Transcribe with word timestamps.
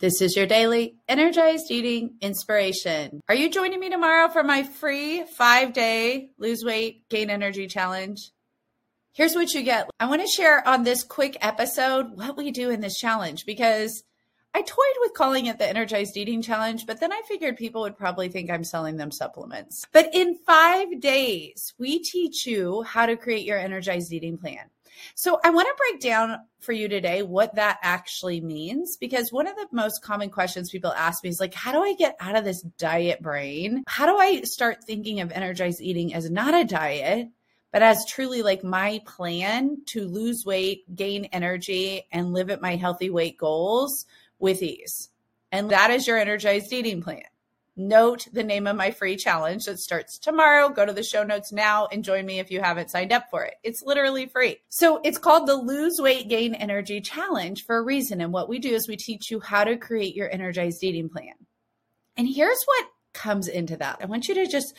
This 0.00 0.22
is 0.22 0.36
your 0.36 0.46
daily 0.46 0.94
energized 1.08 1.72
eating 1.72 2.18
inspiration. 2.20 3.20
Are 3.28 3.34
you 3.34 3.50
joining 3.50 3.80
me 3.80 3.90
tomorrow 3.90 4.28
for 4.28 4.44
my 4.44 4.62
free 4.62 5.24
five 5.24 5.72
day 5.72 6.30
lose 6.38 6.62
weight, 6.64 7.08
gain 7.08 7.30
energy 7.30 7.66
challenge? 7.66 8.30
Here's 9.12 9.34
what 9.34 9.52
you 9.54 9.64
get. 9.64 9.90
I 9.98 10.06
want 10.06 10.20
to 10.20 10.28
share 10.28 10.66
on 10.68 10.84
this 10.84 11.02
quick 11.02 11.36
episode 11.40 12.12
what 12.14 12.36
we 12.36 12.52
do 12.52 12.70
in 12.70 12.80
this 12.80 12.96
challenge 12.96 13.44
because 13.44 14.04
I 14.58 14.62
toyed 14.62 14.96
with 15.02 15.14
calling 15.14 15.46
it 15.46 15.58
the 15.58 15.68
energized 15.68 16.16
eating 16.16 16.42
challenge, 16.42 16.84
but 16.84 16.98
then 16.98 17.12
I 17.12 17.22
figured 17.28 17.56
people 17.56 17.82
would 17.82 17.96
probably 17.96 18.28
think 18.28 18.50
I'm 18.50 18.64
selling 18.64 18.96
them 18.96 19.12
supplements. 19.12 19.86
But 19.92 20.12
in 20.12 20.34
five 20.34 21.00
days, 21.00 21.74
we 21.78 22.00
teach 22.00 22.44
you 22.44 22.82
how 22.82 23.06
to 23.06 23.16
create 23.16 23.46
your 23.46 23.60
energized 23.60 24.12
eating 24.12 24.36
plan. 24.36 24.68
So 25.14 25.38
I 25.44 25.50
want 25.50 25.68
to 25.68 25.74
break 25.78 26.00
down 26.00 26.40
for 26.58 26.72
you 26.72 26.88
today 26.88 27.22
what 27.22 27.54
that 27.54 27.78
actually 27.82 28.40
means 28.40 28.96
because 28.96 29.32
one 29.32 29.46
of 29.46 29.54
the 29.54 29.68
most 29.70 30.02
common 30.02 30.28
questions 30.28 30.70
people 30.70 30.92
ask 30.92 31.22
me 31.22 31.30
is 31.30 31.38
like, 31.38 31.54
how 31.54 31.70
do 31.70 31.80
I 31.80 31.94
get 31.94 32.16
out 32.18 32.34
of 32.34 32.44
this 32.44 32.62
diet 32.62 33.22
brain? 33.22 33.84
How 33.86 34.06
do 34.06 34.16
I 34.16 34.40
start 34.40 34.82
thinking 34.82 35.20
of 35.20 35.30
energized 35.30 35.80
eating 35.80 36.14
as 36.14 36.28
not 36.32 36.54
a 36.54 36.64
diet? 36.64 37.28
But 37.70 37.82
as 37.82 38.06
truly 38.06 38.42
like 38.42 38.64
my 38.64 39.02
plan 39.06 39.82
to 39.88 40.08
lose 40.08 40.44
weight, 40.44 40.96
gain 40.96 41.26
energy, 41.26 42.08
and 42.10 42.32
live 42.32 42.50
at 42.50 42.62
my 42.62 42.74
healthy 42.74 43.10
weight 43.10 43.36
goals 43.38 44.04
with 44.38 44.62
ease. 44.62 45.10
And 45.50 45.70
that 45.70 45.90
is 45.90 46.06
your 46.06 46.18
energized 46.18 46.72
eating 46.72 47.02
plan. 47.02 47.22
Note 47.80 48.26
the 48.32 48.42
name 48.42 48.66
of 48.66 48.74
my 48.74 48.90
free 48.90 49.16
challenge 49.16 49.66
that 49.66 49.78
starts 49.78 50.18
tomorrow. 50.18 50.68
Go 50.68 50.84
to 50.84 50.92
the 50.92 51.04
show 51.04 51.22
notes 51.22 51.52
now 51.52 51.86
and 51.86 52.02
join 52.02 52.26
me 52.26 52.40
if 52.40 52.50
you 52.50 52.60
haven't 52.60 52.90
signed 52.90 53.12
up 53.12 53.30
for 53.30 53.44
it. 53.44 53.54
It's 53.62 53.84
literally 53.84 54.26
free. 54.26 54.56
So 54.68 55.00
it's 55.04 55.16
called 55.16 55.46
the 55.46 55.54
Lose 55.54 56.00
Weight 56.00 56.28
Gain 56.28 56.54
Energy 56.54 57.00
Challenge 57.00 57.64
for 57.64 57.76
a 57.76 57.82
reason. 57.82 58.20
And 58.20 58.32
what 58.32 58.48
we 58.48 58.58
do 58.58 58.74
is 58.74 58.88
we 58.88 58.96
teach 58.96 59.30
you 59.30 59.38
how 59.38 59.62
to 59.62 59.76
create 59.76 60.16
your 60.16 60.28
energized 60.28 60.82
eating 60.82 61.08
plan. 61.08 61.34
And 62.16 62.28
here's 62.28 62.58
what 62.64 62.88
comes 63.12 63.46
into 63.46 63.76
that. 63.76 63.98
I 64.02 64.06
want 64.06 64.26
you 64.26 64.34
to 64.34 64.48
just 64.48 64.74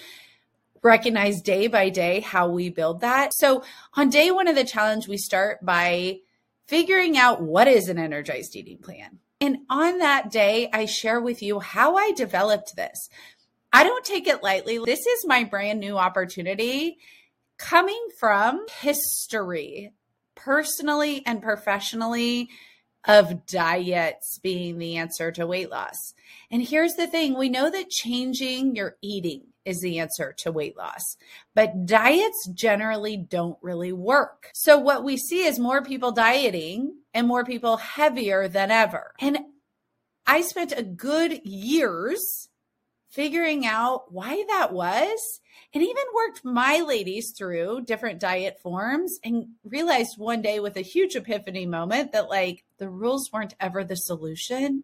recognize 0.83 1.41
day 1.41 1.67
by 1.67 1.87
day 1.87 2.19
how 2.19 2.49
we 2.49 2.69
build 2.69 2.99
that. 2.99 3.33
So 3.33 3.63
on 3.93 4.09
day 4.09 4.29
one 4.29 4.49
of 4.49 4.55
the 4.55 4.65
challenge, 4.65 5.07
we 5.07 5.17
start 5.17 5.65
by 5.65 6.17
figuring 6.67 7.17
out 7.17 7.41
what 7.41 7.69
is 7.69 7.87
an 7.87 7.97
energized 7.97 8.57
eating 8.57 8.79
plan. 8.79 9.19
And 9.41 9.59
on 9.69 9.99
that 9.99 10.31
day, 10.31 10.69
I 10.73 10.85
share 10.85 11.21
with 11.21 11.41
you 11.41 11.59
how 11.59 11.95
I 11.95 12.11
developed 12.11 12.75
this. 12.75 13.09
I 13.71 13.83
don't 13.83 14.03
take 14.03 14.27
it 14.27 14.43
lightly. 14.43 14.79
This 14.79 15.05
is 15.05 15.25
my 15.25 15.43
brand 15.43 15.79
new 15.79 15.97
opportunity 15.97 16.97
coming 17.57 18.07
from 18.17 18.65
history, 18.81 19.91
personally 20.35 21.23
and 21.25 21.41
professionally, 21.41 22.49
of 23.07 23.45
diets 23.45 24.39
being 24.39 24.77
the 24.77 24.97
answer 24.97 25.31
to 25.31 25.47
weight 25.47 25.69
loss. 25.69 26.13
And 26.51 26.61
here's 26.61 26.95
the 26.95 27.07
thing 27.07 27.37
we 27.37 27.49
know 27.49 27.69
that 27.69 27.89
changing 27.89 28.75
your 28.75 28.97
eating 29.01 29.48
is 29.69 29.79
the 29.81 29.99
answer 29.99 30.33
to 30.39 30.51
weight 30.51 30.75
loss. 30.75 31.17
But 31.53 31.85
diets 31.85 32.49
generally 32.53 33.15
don't 33.15 33.57
really 33.61 33.93
work. 33.93 34.49
So 34.53 34.77
what 34.77 35.03
we 35.03 35.17
see 35.17 35.45
is 35.45 35.59
more 35.59 35.83
people 35.83 36.11
dieting 36.11 36.97
and 37.13 37.27
more 37.27 37.45
people 37.45 37.77
heavier 37.77 38.47
than 38.47 38.71
ever. 38.71 39.13
And 39.19 39.39
I 40.25 40.41
spent 40.41 40.73
a 40.75 40.83
good 40.83 41.45
years 41.45 42.49
figuring 43.09 43.65
out 43.65 44.11
why 44.11 44.43
that 44.47 44.71
was 44.71 45.41
and 45.73 45.83
even 45.83 46.03
worked 46.15 46.45
my 46.45 46.79
ladies 46.79 47.33
through 47.37 47.81
different 47.81 48.19
diet 48.19 48.59
forms 48.61 49.19
and 49.23 49.47
realized 49.63 50.17
one 50.17 50.41
day 50.41 50.59
with 50.59 50.77
a 50.77 50.81
huge 50.81 51.15
epiphany 51.15 51.65
moment 51.65 52.11
that 52.11 52.29
like 52.29 52.63
the 52.77 52.89
rules 52.89 53.31
weren't 53.31 53.55
ever 53.59 53.83
the 53.83 53.95
solution 53.95 54.83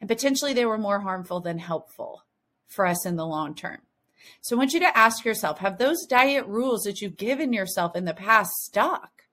and 0.00 0.08
potentially 0.08 0.52
they 0.52 0.66
were 0.66 0.78
more 0.78 1.00
harmful 1.00 1.40
than 1.40 1.58
helpful 1.58 2.24
for 2.66 2.86
us 2.86 3.06
in 3.06 3.16
the 3.16 3.26
long 3.26 3.54
term. 3.54 3.78
So 4.40 4.56
I 4.56 4.58
want 4.58 4.72
you 4.72 4.80
to 4.80 4.96
ask 4.96 5.24
yourself 5.24 5.58
have 5.58 5.78
those 5.78 6.06
diet 6.06 6.46
rules 6.46 6.82
that 6.82 7.00
you've 7.00 7.16
given 7.16 7.52
yourself 7.52 7.96
in 7.96 8.04
the 8.04 8.14
past 8.14 8.52
stuck? 8.64 9.24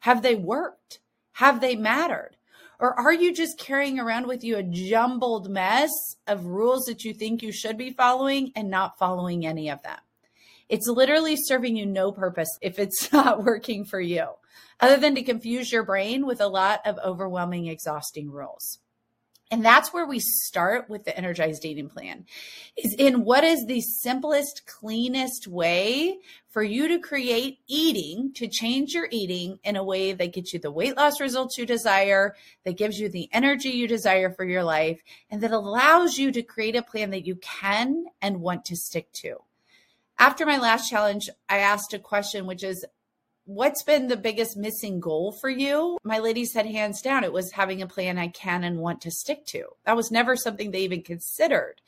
Have 0.00 0.22
they 0.22 0.34
worked? 0.34 1.00
Have 1.32 1.60
they 1.60 1.76
mattered? 1.76 2.36
Or 2.78 2.98
are 2.98 3.12
you 3.12 3.32
just 3.32 3.58
carrying 3.58 4.00
around 4.00 4.26
with 4.26 4.42
you 4.42 4.56
a 4.56 4.62
jumbled 4.64 5.48
mess 5.48 5.90
of 6.26 6.46
rules 6.46 6.84
that 6.86 7.04
you 7.04 7.14
think 7.14 7.40
you 7.40 7.52
should 7.52 7.78
be 7.78 7.92
following 7.92 8.50
and 8.56 8.68
not 8.68 8.98
following 8.98 9.46
any 9.46 9.70
of 9.70 9.82
them? 9.82 9.98
It's 10.68 10.88
literally 10.88 11.36
serving 11.36 11.76
you 11.76 11.86
no 11.86 12.10
purpose 12.10 12.48
if 12.60 12.78
it's 12.78 13.12
not 13.12 13.44
working 13.44 13.84
for 13.84 14.00
you, 14.00 14.26
other 14.80 14.96
than 14.96 15.14
to 15.14 15.22
confuse 15.22 15.70
your 15.70 15.84
brain 15.84 16.26
with 16.26 16.40
a 16.40 16.48
lot 16.48 16.80
of 16.84 16.98
overwhelming, 17.04 17.68
exhausting 17.68 18.30
rules. 18.30 18.80
And 19.52 19.62
that's 19.62 19.92
where 19.92 20.06
we 20.06 20.18
start 20.18 20.88
with 20.88 21.04
the 21.04 21.14
energized 21.14 21.66
eating 21.66 21.90
plan 21.90 22.24
is 22.74 22.94
in 22.94 23.22
what 23.22 23.44
is 23.44 23.66
the 23.66 23.82
simplest, 23.82 24.66
cleanest 24.66 25.46
way 25.46 26.20
for 26.48 26.62
you 26.62 26.88
to 26.88 26.98
create 26.98 27.58
eating, 27.66 28.32
to 28.32 28.48
change 28.48 28.94
your 28.94 29.08
eating 29.10 29.58
in 29.62 29.76
a 29.76 29.84
way 29.84 30.14
that 30.14 30.32
gets 30.32 30.54
you 30.54 30.58
the 30.58 30.70
weight 30.70 30.96
loss 30.96 31.20
results 31.20 31.58
you 31.58 31.66
desire, 31.66 32.34
that 32.64 32.78
gives 32.78 32.98
you 32.98 33.10
the 33.10 33.28
energy 33.30 33.68
you 33.68 33.86
desire 33.86 34.30
for 34.30 34.46
your 34.46 34.64
life, 34.64 35.02
and 35.30 35.42
that 35.42 35.52
allows 35.52 36.16
you 36.16 36.32
to 36.32 36.42
create 36.42 36.74
a 36.74 36.82
plan 36.82 37.10
that 37.10 37.26
you 37.26 37.36
can 37.36 38.06
and 38.22 38.40
want 38.40 38.64
to 38.64 38.74
stick 38.74 39.12
to. 39.12 39.36
After 40.18 40.46
my 40.46 40.56
last 40.56 40.88
challenge, 40.88 41.28
I 41.50 41.58
asked 41.58 41.92
a 41.92 41.98
question, 41.98 42.46
which 42.46 42.64
is 42.64 42.86
what's 43.44 43.82
been 43.82 44.08
the 44.08 44.16
biggest 44.16 44.56
missing 44.56 45.00
goal 45.00 45.32
for 45.32 45.48
you? 45.48 45.98
My 46.04 46.18
lady 46.18 46.44
said 46.44 46.66
hands 46.66 47.02
down, 47.02 47.24
it 47.24 47.32
was 47.32 47.52
having 47.52 47.82
a 47.82 47.86
plan 47.86 48.18
I 48.18 48.28
can 48.28 48.64
and 48.64 48.78
want 48.78 49.00
to 49.02 49.10
stick 49.10 49.44
to. 49.46 49.64
That 49.84 49.96
was 49.96 50.10
never 50.10 50.36
something 50.36 50.70
they 50.70 50.82
even 50.82 51.02
considered 51.02 51.80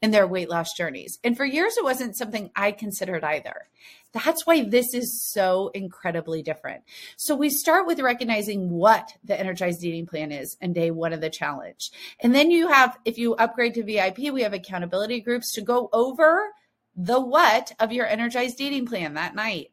in 0.00 0.10
their 0.10 0.26
weight 0.26 0.50
loss 0.50 0.72
journeys. 0.72 1.18
And 1.22 1.36
for 1.36 1.44
years, 1.44 1.76
it 1.76 1.84
wasn't 1.84 2.16
something 2.16 2.50
I 2.56 2.72
considered 2.72 3.22
either. 3.22 3.68
That's 4.12 4.46
why 4.46 4.64
this 4.64 4.94
is 4.94 5.22
so 5.22 5.70
incredibly 5.74 6.42
different. 6.42 6.82
So 7.16 7.36
we 7.36 7.50
start 7.50 7.86
with 7.86 8.00
recognizing 8.00 8.68
what 8.70 9.14
the 9.22 9.38
energized 9.38 9.84
eating 9.84 10.06
plan 10.06 10.32
is 10.32 10.56
and 10.60 10.74
day 10.74 10.90
one 10.90 11.12
of 11.12 11.20
the 11.20 11.30
challenge. 11.30 11.90
And 12.20 12.34
then 12.34 12.50
you 12.50 12.68
have, 12.68 12.98
if 13.04 13.16
you 13.16 13.34
upgrade 13.36 13.74
to 13.74 13.84
VIP, 13.84 14.32
we 14.32 14.42
have 14.42 14.52
accountability 14.52 15.20
groups 15.20 15.52
to 15.54 15.62
go 15.62 15.88
over 15.92 16.50
the 16.94 17.20
what 17.20 17.72
of 17.80 17.92
your 17.92 18.06
energized 18.06 18.60
eating 18.60 18.86
plan 18.86 19.14
that 19.14 19.34
night. 19.34 19.71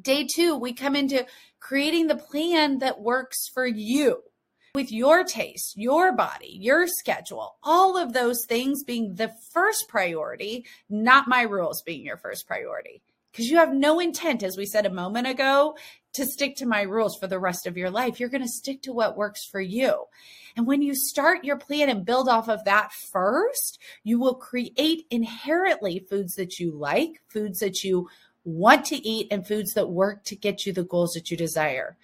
Day 0.00 0.26
two, 0.26 0.56
we 0.56 0.74
come 0.74 0.94
into 0.94 1.26
creating 1.58 2.06
the 2.06 2.16
plan 2.16 2.78
that 2.80 3.00
works 3.00 3.48
for 3.52 3.66
you 3.66 4.22
with 4.74 4.92
your 4.92 5.24
taste, 5.24 5.74
your 5.76 6.12
body, 6.12 6.58
your 6.60 6.86
schedule, 6.86 7.56
all 7.62 7.96
of 7.96 8.12
those 8.12 8.44
things 8.46 8.84
being 8.84 9.14
the 9.14 9.32
first 9.52 9.88
priority, 9.88 10.66
not 10.90 11.28
my 11.28 11.40
rules 11.42 11.82
being 11.82 12.04
your 12.04 12.18
first 12.18 12.46
priority. 12.46 13.00
Because 13.32 13.50
you 13.50 13.56
have 13.56 13.72
no 13.72 13.98
intent, 13.98 14.42
as 14.42 14.56
we 14.58 14.66
said 14.66 14.84
a 14.84 14.90
moment 14.90 15.26
ago, 15.26 15.76
to 16.12 16.26
stick 16.26 16.56
to 16.56 16.66
my 16.66 16.82
rules 16.82 17.16
for 17.18 17.26
the 17.26 17.38
rest 17.38 17.66
of 17.66 17.76
your 17.76 17.90
life. 17.90 18.20
You're 18.20 18.28
going 18.28 18.42
to 18.42 18.48
stick 18.48 18.82
to 18.82 18.92
what 18.92 19.16
works 19.16 19.46
for 19.46 19.60
you. 19.60 20.04
And 20.56 20.66
when 20.66 20.82
you 20.82 20.94
start 20.94 21.44
your 21.44 21.58
plan 21.58 21.88
and 21.88 22.04
build 22.04 22.28
off 22.28 22.48
of 22.48 22.64
that 22.64 22.92
first, 22.92 23.78
you 24.04 24.20
will 24.20 24.34
create 24.34 25.06
inherently 25.10 25.98
foods 25.98 26.34
that 26.34 26.58
you 26.58 26.72
like, 26.72 27.22
foods 27.28 27.58
that 27.60 27.82
you 27.82 28.08
want 28.46 28.84
to 28.86 28.96
eat 29.06 29.26
and 29.30 29.46
foods 29.46 29.74
that 29.74 29.90
work 29.90 30.22
to 30.24 30.36
get 30.36 30.64
you 30.64 30.72
the 30.72 30.84
goals 30.84 31.12
that 31.12 31.30
you 31.30 31.36
desire. 31.36 31.96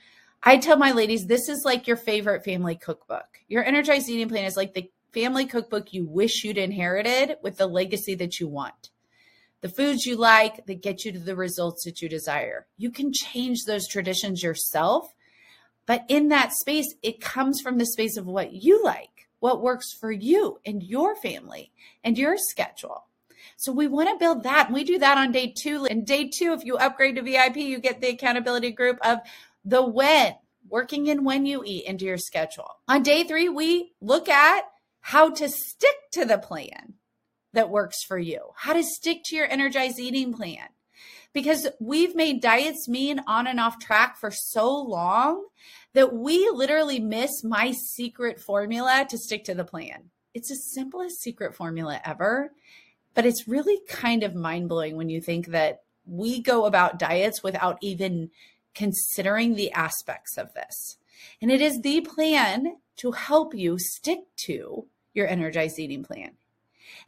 I 0.42 0.56
tell 0.56 0.76
my 0.76 0.90
ladies, 0.90 1.26
this 1.26 1.48
is 1.48 1.64
like 1.64 1.86
your 1.86 1.96
favorite 1.96 2.44
family 2.44 2.74
cookbook. 2.74 3.38
Your 3.46 3.64
energized 3.64 4.08
eating 4.08 4.28
plan 4.28 4.44
is 4.44 4.56
like 4.56 4.74
the 4.74 4.90
family 5.12 5.46
cookbook 5.46 5.92
you 5.92 6.04
wish 6.04 6.42
you'd 6.42 6.58
inherited 6.58 7.36
with 7.42 7.58
the 7.58 7.68
legacy 7.68 8.16
that 8.16 8.40
you 8.40 8.48
want. 8.48 8.90
The 9.60 9.68
foods 9.68 10.04
you 10.04 10.16
like 10.16 10.66
that 10.66 10.82
get 10.82 11.04
you 11.04 11.12
to 11.12 11.20
the 11.20 11.36
results 11.36 11.84
that 11.84 12.02
you 12.02 12.08
desire. 12.08 12.66
You 12.76 12.90
can 12.90 13.12
change 13.12 13.60
those 13.64 13.86
traditions 13.86 14.42
yourself, 14.42 15.14
but 15.86 16.04
in 16.08 16.28
that 16.28 16.52
space, 16.52 16.92
it 17.02 17.20
comes 17.20 17.60
from 17.60 17.78
the 17.78 17.86
space 17.86 18.16
of 18.16 18.26
what 18.26 18.52
you 18.52 18.82
like, 18.82 19.28
what 19.38 19.62
works 19.62 19.92
for 19.92 20.10
you 20.10 20.58
and 20.66 20.82
your 20.82 21.14
family 21.14 21.70
and 22.02 22.18
your 22.18 22.36
schedule. 22.36 23.04
So 23.56 23.72
we 23.72 23.86
want 23.86 24.08
to 24.08 24.16
build 24.16 24.42
that. 24.44 24.66
And 24.66 24.74
we 24.74 24.84
do 24.84 24.98
that 24.98 25.18
on 25.18 25.32
day 25.32 25.52
two. 25.56 25.86
And 25.86 26.06
day 26.06 26.28
two, 26.28 26.52
if 26.52 26.64
you 26.64 26.76
upgrade 26.76 27.16
to 27.16 27.22
VIP, 27.22 27.56
you 27.56 27.78
get 27.78 28.00
the 28.00 28.10
accountability 28.10 28.70
group 28.70 28.98
of 29.02 29.18
the 29.64 29.82
when, 29.82 30.34
working 30.68 31.06
in 31.06 31.24
when 31.24 31.46
you 31.46 31.62
eat 31.64 31.84
into 31.84 32.04
your 32.04 32.18
schedule. 32.18 32.76
On 32.88 33.02
day 33.02 33.24
three, 33.24 33.48
we 33.48 33.92
look 34.00 34.28
at 34.28 34.64
how 35.00 35.30
to 35.30 35.48
stick 35.48 35.96
to 36.12 36.24
the 36.24 36.38
plan 36.38 36.94
that 37.52 37.70
works 37.70 38.02
for 38.02 38.18
you, 38.18 38.40
how 38.56 38.72
to 38.72 38.82
stick 38.82 39.22
to 39.24 39.36
your 39.36 39.50
energized 39.50 39.98
eating 39.98 40.32
plan. 40.32 40.68
Because 41.32 41.66
we've 41.80 42.14
made 42.14 42.42
diets 42.42 42.88
mean 42.88 43.22
on 43.26 43.46
and 43.46 43.58
off 43.58 43.78
track 43.78 44.18
for 44.18 44.30
so 44.30 44.70
long 44.76 45.46
that 45.94 46.12
we 46.12 46.50
literally 46.50 47.00
miss 47.00 47.42
my 47.42 47.72
secret 47.72 48.38
formula 48.38 49.06
to 49.08 49.18
stick 49.18 49.44
to 49.44 49.54
the 49.54 49.64
plan. 49.64 50.10
It's 50.34 50.48
the 50.48 50.56
simplest 50.56 51.20
secret 51.20 51.54
formula 51.54 52.00
ever. 52.04 52.52
But 53.14 53.26
it's 53.26 53.48
really 53.48 53.80
kind 53.88 54.22
of 54.22 54.34
mind 54.34 54.68
blowing 54.68 54.96
when 54.96 55.08
you 55.08 55.20
think 55.20 55.48
that 55.48 55.82
we 56.06 56.40
go 56.40 56.64
about 56.66 56.98
diets 56.98 57.42
without 57.42 57.78
even 57.82 58.30
considering 58.74 59.54
the 59.54 59.70
aspects 59.72 60.38
of 60.38 60.54
this. 60.54 60.96
And 61.40 61.50
it 61.50 61.60
is 61.60 61.80
the 61.80 62.00
plan 62.00 62.76
to 62.96 63.12
help 63.12 63.54
you 63.54 63.78
stick 63.78 64.20
to 64.46 64.86
your 65.14 65.26
energized 65.26 65.78
eating 65.78 66.04
plan. 66.04 66.32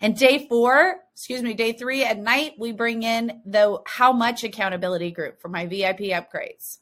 And 0.01 0.17
day 0.17 0.47
four, 0.49 1.01
excuse 1.13 1.43
me, 1.43 1.55
day 1.55 1.73
three 1.73 2.05
at 2.05 2.19
night, 2.19 2.55
we 2.59 2.73
bring 2.73 3.03
in 3.03 3.41
the 3.45 3.79
how 3.87 4.13
much 4.13 4.45
accountability 4.45 5.11
group 5.11 5.41
for 5.41 5.49
my 5.49 5.67
VIP 5.67 6.11
upgrades. 6.13 6.79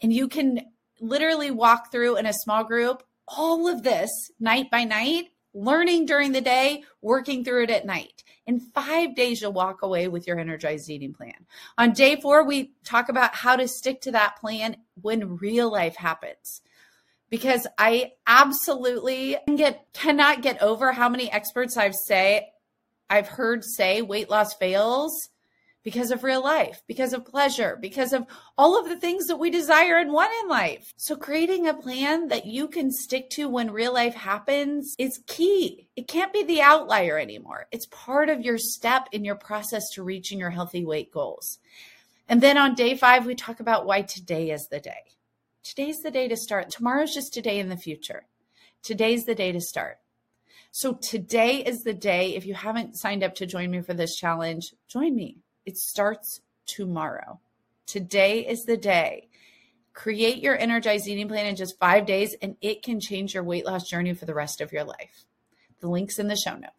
And 0.00 0.12
you 0.12 0.28
can 0.28 0.60
literally 1.00 1.50
walk 1.50 1.90
through 1.90 2.16
in 2.16 2.26
a 2.26 2.32
small 2.32 2.64
group 2.64 3.02
all 3.28 3.68
of 3.68 3.82
this 3.82 4.10
night 4.40 4.70
by 4.70 4.84
night, 4.84 5.26
learning 5.54 6.06
during 6.06 6.32
the 6.32 6.40
day, 6.40 6.84
working 7.00 7.44
through 7.44 7.64
it 7.64 7.70
at 7.70 7.86
night. 7.86 8.24
In 8.46 8.58
five 8.58 9.14
days, 9.14 9.40
you'll 9.40 9.52
walk 9.52 9.82
away 9.82 10.08
with 10.08 10.26
your 10.26 10.38
energized 10.38 10.90
eating 10.90 11.12
plan. 11.12 11.46
On 11.78 11.92
day 11.92 12.16
four, 12.20 12.44
we 12.44 12.72
talk 12.84 13.08
about 13.08 13.34
how 13.34 13.56
to 13.56 13.68
stick 13.68 14.00
to 14.02 14.12
that 14.12 14.36
plan 14.36 14.76
when 15.00 15.36
real 15.36 15.70
life 15.70 15.96
happens 15.96 16.62
because 17.32 17.66
I 17.78 18.12
absolutely 18.26 19.38
get 19.56 19.86
cannot 19.94 20.42
get 20.42 20.60
over 20.60 20.92
how 20.92 21.08
many 21.08 21.32
experts 21.32 21.76
I've 21.76 21.94
say 21.94 22.52
I've 23.08 23.28
heard 23.28 23.64
say 23.64 24.02
weight 24.02 24.28
loss 24.28 24.54
fails 24.54 25.30
because 25.82 26.10
of 26.10 26.24
real 26.24 26.42
life, 26.42 26.82
because 26.86 27.12
of 27.12 27.24
pleasure, 27.24 27.78
because 27.80 28.12
of 28.12 28.26
all 28.56 28.78
of 28.78 28.88
the 28.88 28.98
things 28.98 29.26
that 29.26 29.36
we 29.36 29.50
desire 29.50 29.98
and 29.98 30.12
want 30.12 30.32
in 30.42 30.48
life. 30.48 30.92
So 30.96 31.16
creating 31.16 31.66
a 31.66 31.74
plan 31.74 32.28
that 32.28 32.46
you 32.46 32.68
can 32.68 32.90
stick 32.90 33.30
to 33.30 33.48
when 33.48 33.70
real 33.70 33.92
life 33.92 34.14
happens 34.14 34.94
is 34.98 35.22
key. 35.26 35.88
It 35.96 36.08
can't 36.08 36.32
be 36.32 36.44
the 36.44 36.62
outlier 36.62 37.18
anymore. 37.18 37.66
It's 37.72 37.86
part 37.86 38.28
of 38.28 38.42
your 38.42 38.58
step 38.58 39.08
in 39.12 39.24
your 39.24 39.36
process 39.36 39.90
to 39.94 40.02
reaching 40.02 40.38
your 40.38 40.50
healthy 40.50 40.84
weight 40.84 41.12
goals. 41.12 41.58
And 42.28 42.40
then 42.40 42.56
on 42.56 42.74
day 42.74 42.96
5 42.96 43.26
we 43.26 43.34
talk 43.34 43.60
about 43.60 43.86
why 43.86 44.02
today 44.02 44.50
is 44.50 44.68
the 44.68 44.80
day. 44.80 45.04
Today's 45.64 46.00
the 46.00 46.10
day 46.10 46.28
to 46.28 46.36
start. 46.36 46.70
Tomorrow's 46.70 47.14
just 47.14 47.32
today 47.32 47.58
in 47.58 47.68
the 47.68 47.76
future. 47.76 48.26
Today's 48.82 49.24
the 49.24 49.34
day 49.34 49.52
to 49.52 49.60
start. 49.60 49.98
So 50.72 50.94
today 50.94 51.58
is 51.58 51.84
the 51.84 51.92
day. 51.92 52.34
If 52.34 52.46
you 52.46 52.54
haven't 52.54 52.96
signed 52.96 53.22
up 53.22 53.34
to 53.36 53.46
join 53.46 53.70
me 53.70 53.82
for 53.82 53.94
this 53.94 54.16
challenge, 54.16 54.72
join 54.88 55.14
me. 55.14 55.36
It 55.64 55.78
starts 55.78 56.40
tomorrow. 56.66 57.40
Today 57.86 58.46
is 58.46 58.64
the 58.64 58.76
day. 58.76 59.28
Create 59.92 60.42
your 60.42 60.58
energized 60.58 61.06
eating 61.06 61.28
plan 61.28 61.46
in 61.46 61.56
just 61.56 61.78
five 61.78 62.06
days, 62.06 62.34
and 62.40 62.56
it 62.60 62.82
can 62.82 62.98
change 62.98 63.34
your 63.34 63.44
weight 63.44 63.66
loss 63.66 63.88
journey 63.88 64.14
for 64.14 64.24
the 64.24 64.34
rest 64.34 64.60
of 64.60 64.72
your 64.72 64.84
life. 64.84 65.26
The 65.80 65.88
link's 65.88 66.18
in 66.18 66.28
the 66.28 66.36
show 66.36 66.54
notes. 66.54 66.70